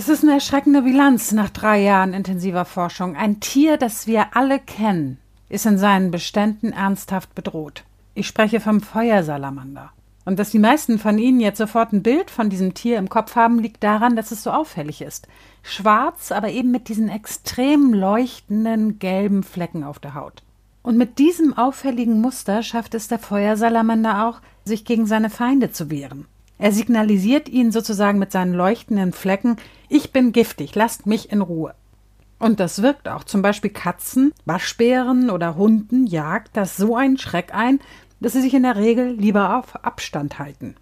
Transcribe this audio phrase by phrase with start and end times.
[0.00, 3.16] Das ist eine erschreckende Bilanz nach drei Jahren intensiver Forschung.
[3.16, 5.18] Ein Tier, das wir alle kennen,
[5.50, 7.84] ist in seinen Beständen ernsthaft bedroht.
[8.14, 9.92] Ich spreche vom Feuersalamander.
[10.24, 13.36] Und dass die meisten von Ihnen jetzt sofort ein Bild von diesem Tier im Kopf
[13.36, 15.28] haben, liegt daran, dass es so auffällig ist.
[15.62, 20.42] Schwarz, aber eben mit diesen extrem leuchtenden gelben Flecken auf der Haut.
[20.82, 25.90] Und mit diesem auffälligen Muster schafft es der Feuersalamander auch, sich gegen seine Feinde zu
[25.90, 26.24] wehren.
[26.60, 29.56] Er signalisiert ihnen sozusagen mit seinen leuchtenden Flecken,
[29.88, 31.74] ich bin giftig, lasst mich in Ruhe.
[32.38, 33.24] Und das wirkt auch.
[33.24, 37.80] Zum Beispiel Katzen, Waschbären oder Hunden jagt das so einen Schreck ein,
[38.20, 40.74] dass sie sich in der Regel lieber auf Abstand halten.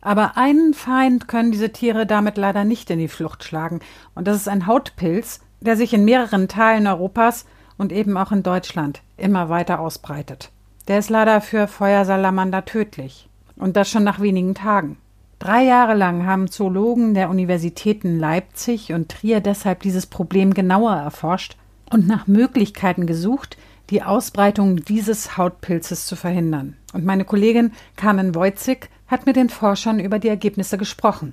[0.00, 3.78] Aber einen Feind können diese Tiere damit leider nicht in die Flucht schlagen,
[4.16, 7.46] und das ist ein Hautpilz, der sich in mehreren Teilen Europas
[7.78, 10.50] und eben auch in Deutschland immer weiter ausbreitet.
[10.88, 13.28] Der ist leider für Feuersalamander tödlich.
[13.54, 14.96] Und das schon nach wenigen Tagen.
[15.42, 21.56] Drei Jahre lang haben Zoologen der Universitäten Leipzig und Trier deshalb dieses Problem genauer erforscht
[21.90, 23.56] und nach Möglichkeiten gesucht,
[23.90, 26.76] die Ausbreitung dieses Hautpilzes zu verhindern.
[26.92, 31.32] Und meine Kollegin Carmen Wojcik hat mit den Forschern über die Ergebnisse gesprochen.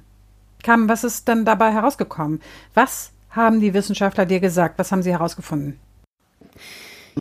[0.64, 2.42] Carmen, was ist denn dabei herausgekommen?
[2.74, 4.80] Was haben die Wissenschaftler dir gesagt?
[4.80, 5.80] Was haben sie herausgefunden?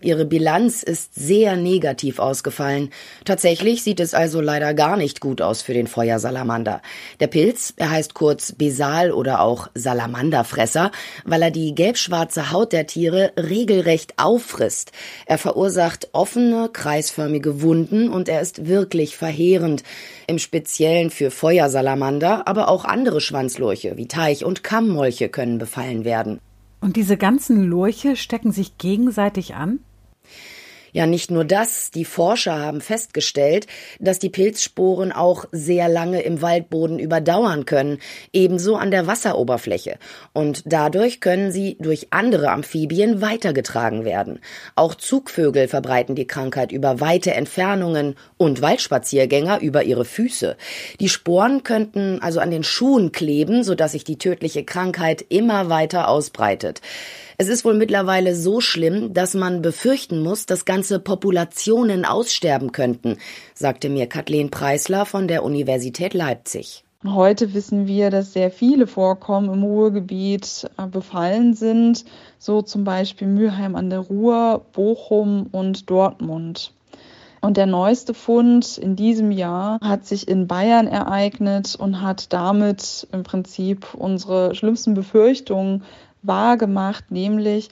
[0.03, 2.91] Ihre Bilanz ist sehr negativ ausgefallen.
[3.25, 6.83] Tatsächlich sieht es also leider gar nicht gut aus für den Feuersalamander.
[7.20, 10.92] Der Pilz, er heißt kurz Besal oder auch Salamanderfresser,
[11.25, 14.92] weil er die gelbschwarze Haut der Tiere regelrecht auffrisst.
[15.27, 19.83] Er verursacht offene, kreisförmige Wunden und er ist wirklich verheerend.
[20.27, 26.41] Im Speziellen für Feuersalamander, aber auch andere Schwanzlurche wie Teich- und Kammmolche können befallen werden.
[26.81, 29.81] Und diese ganzen Lurche stecken sich gegenseitig an?
[30.99, 31.93] Ja, nicht nur das.
[31.93, 33.69] Die Forscher haben festgestellt,
[34.01, 38.01] dass die Pilzsporen auch sehr lange im Waldboden überdauern können,
[38.33, 40.01] ebenso an der Wasseroberfläche.
[40.33, 44.41] Und dadurch können sie durch andere Amphibien weitergetragen werden.
[44.75, 50.56] Auch Zugvögel verbreiten die Krankheit über weite Entfernungen und Waldspaziergänger über ihre Füße.
[50.99, 56.09] Die Sporen könnten also an den Schuhen kleben, sodass sich die tödliche Krankheit immer weiter
[56.09, 56.81] ausbreitet.
[57.41, 63.16] Es ist wohl mittlerweile so schlimm, dass man befürchten muss, dass ganze Populationen aussterben könnten,
[63.54, 66.82] sagte mir Kathleen Preisler von der Universität Leipzig.
[67.06, 72.04] Heute wissen wir, dass sehr viele Vorkommen im Ruhrgebiet äh, befallen sind,
[72.41, 76.72] so zum Beispiel Mülheim an der Ruhr, Bochum und Dortmund.
[77.41, 83.06] Und der neueste Fund in diesem Jahr hat sich in Bayern ereignet und hat damit
[83.12, 85.84] im Prinzip unsere schlimmsten Befürchtungen
[86.23, 87.71] wahrgemacht, nämlich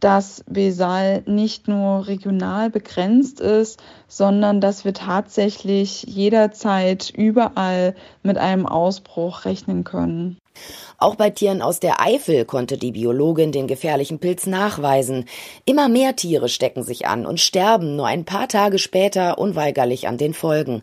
[0.00, 8.66] dass Besal nicht nur regional begrenzt ist, sondern dass wir tatsächlich jederzeit überall mit einem
[8.66, 10.38] Ausbruch rechnen können.
[10.98, 15.26] Auch bei Tieren aus der Eifel konnte die Biologin den gefährlichen Pilz nachweisen.
[15.64, 20.18] Immer mehr Tiere stecken sich an und sterben nur ein paar Tage später unweigerlich an
[20.18, 20.82] den Folgen.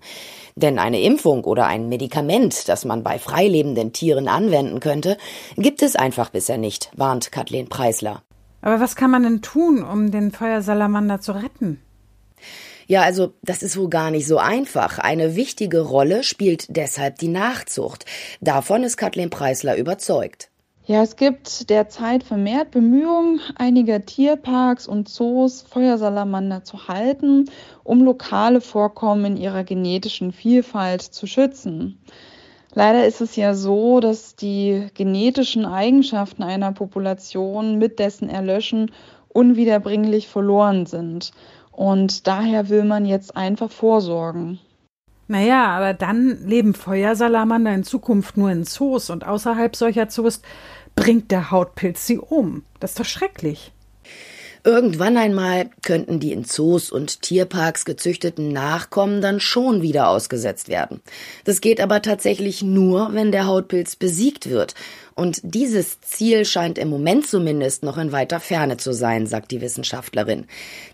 [0.55, 5.17] Denn eine Impfung oder ein Medikament, das man bei freilebenden Tieren anwenden könnte,
[5.57, 8.21] gibt es einfach bisher nicht, warnt Kathleen Preisler.
[8.61, 11.81] Aber was kann man denn tun, um den Feuersalamander zu retten?
[12.87, 14.99] Ja, also das ist wohl gar nicht so einfach.
[14.99, 18.05] Eine wichtige Rolle spielt deshalb die Nachzucht.
[18.41, 20.49] Davon ist Kathleen Preisler überzeugt.
[20.87, 27.49] Ja, es gibt derzeit vermehrt Bemühungen einiger Tierparks und Zoos, Feuersalamander zu halten,
[27.83, 31.99] um lokale Vorkommen in ihrer genetischen Vielfalt zu schützen.
[32.75, 38.91] Leider ist es ja so, dass die genetischen Eigenschaften einer Population mit dessen Erlöschen
[39.29, 41.31] unwiederbringlich verloren sind.
[41.75, 44.59] Und daher will man jetzt einfach vorsorgen.
[45.27, 50.41] Naja, aber dann leben Feuersalamander in Zukunft nur in Zoos und außerhalb solcher Zoos
[50.95, 52.63] bringt der Hautpilz sie um.
[52.79, 53.73] Das ist doch schrecklich.
[54.65, 61.01] Irgendwann einmal könnten die in Zoos und Tierparks gezüchteten Nachkommen dann schon wieder ausgesetzt werden.
[61.43, 64.73] Das geht aber tatsächlich nur, wenn der Hautpilz besiegt wird.
[65.13, 69.61] Und dieses Ziel scheint im Moment zumindest noch in weiter Ferne zu sein, sagt die
[69.61, 70.47] Wissenschaftlerin.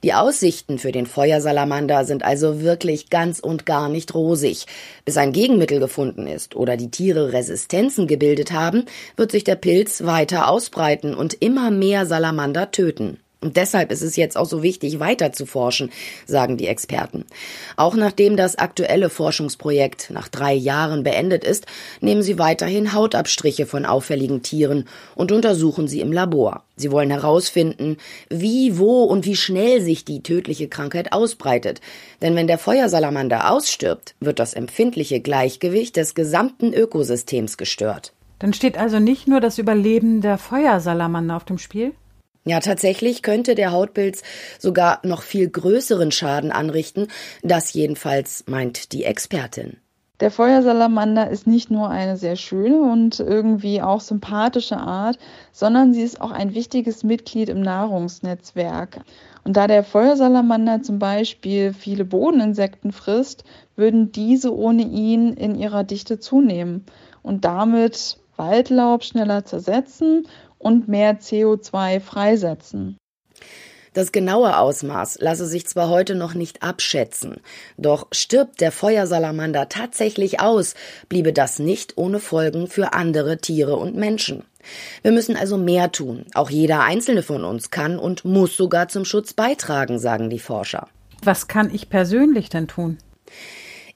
[0.03, 4.65] Die Aussichten für den Feuersalamander sind also wirklich ganz und gar nicht rosig.
[5.05, 8.83] Bis ein Gegenmittel gefunden ist oder die Tiere Resistenzen gebildet haben,
[9.15, 13.17] wird sich der Pilz weiter ausbreiten und immer mehr Salamander töten.
[13.43, 15.91] Und deshalb ist es jetzt auch so wichtig, weiter zu forschen,
[16.27, 17.25] sagen die Experten.
[17.75, 21.65] Auch nachdem das aktuelle Forschungsprojekt nach drei Jahren beendet ist,
[22.01, 26.63] nehmen sie weiterhin Hautabstriche von auffälligen Tieren und untersuchen sie im Labor.
[26.75, 27.97] Sie wollen herausfinden,
[28.29, 31.81] wie, wo und wie schnell sich die tödliche Krankheit ausbreitet.
[32.21, 38.13] Denn wenn der Feuersalamander ausstirbt, wird das empfindliche Gleichgewicht des gesamten Ökosystems gestört.
[38.37, 41.93] Dann steht also nicht nur das Überleben der Feuersalamander auf dem Spiel?
[42.43, 44.23] Ja, tatsächlich könnte der Hautpilz
[44.57, 47.07] sogar noch viel größeren Schaden anrichten.
[47.43, 49.77] Das jedenfalls meint die Expertin.
[50.21, 55.17] Der Feuersalamander ist nicht nur eine sehr schöne und irgendwie auch sympathische Art,
[55.51, 59.01] sondern sie ist auch ein wichtiges Mitglied im Nahrungsnetzwerk.
[59.43, 63.43] Und da der Feuersalamander zum Beispiel viele Bodeninsekten frisst,
[63.75, 66.85] würden diese ohne ihn in ihrer Dichte zunehmen
[67.23, 70.27] und damit Waldlaub schneller zersetzen
[70.61, 72.97] und mehr CO2 freisetzen.
[73.93, 77.41] Das genaue Ausmaß lasse sich zwar heute noch nicht abschätzen,
[77.77, 80.75] doch stirbt der Feuersalamander tatsächlich aus,
[81.09, 84.45] bliebe das nicht ohne Folgen für andere Tiere und Menschen.
[85.01, 86.25] Wir müssen also mehr tun.
[86.35, 90.87] Auch jeder einzelne von uns kann und muss sogar zum Schutz beitragen, sagen die Forscher.
[91.23, 92.97] Was kann ich persönlich denn tun?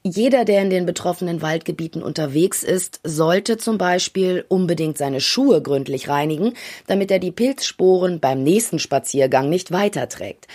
[0.08, 6.10] Jeder, der in den betroffenen Waldgebieten unterwegs ist, sollte zum Beispiel unbedingt seine Schuhe gründlich
[6.10, 6.54] reinigen,
[6.86, 10.46] damit er die Pilzsporen beim nächsten Spaziergang nicht weiterträgt.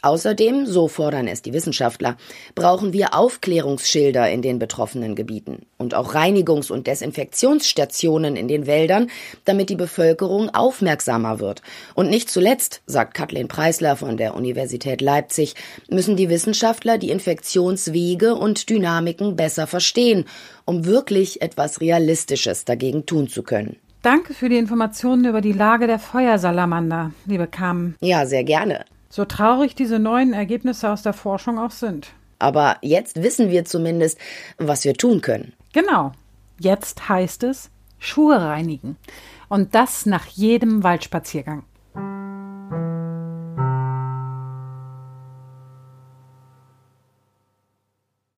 [0.00, 2.18] Außerdem, so fordern es die Wissenschaftler,
[2.54, 9.10] brauchen wir Aufklärungsschilder in den betroffenen Gebieten und auch Reinigungs- und Desinfektionsstationen in den Wäldern,
[9.46, 11.62] damit die Bevölkerung aufmerksamer wird.
[11.94, 15.54] Und nicht zuletzt, sagt Kathleen Preisler von der Universität Leipzig,
[15.88, 20.26] müssen die Wissenschaftler die Infektionswege und Dynamiken besser verstehen,
[20.66, 23.76] um wirklich etwas Realistisches dagegen tun zu können.
[24.02, 27.96] Danke für die Informationen über die Lage der Feuersalamander, liebe Carmen.
[28.00, 28.84] Ja, sehr gerne.
[29.08, 32.12] So traurig diese neuen Ergebnisse aus der Forschung auch sind.
[32.40, 34.18] Aber jetzt wissen wir zumindest,
[34.58, 35.52] was wir tun können.
[35.72, 36.12] Genau.
[36.58, 38.96] Jetzt heißt es Schuhe reinigen.
[39.48, 41.64] Und das nach jedem Waldspaziergang.